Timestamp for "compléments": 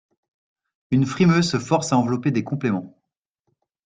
2.43-2.97